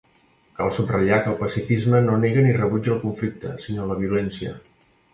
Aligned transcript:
Cal 0.59 0.71
subratllar 0.77 1.19
que 1.25 1.29
el 1.33 1.37
pacifisme 1.43 2.01
no 2.07 2.17
nega 2.23 2.47
ni 2.49 2.57
rebutja 2.59 2.95
el 2.97 3.01
conflicte, 3.07 3.55
sinó 3.67 3.89
la 3.93 4.03
violència. 4.05 4.61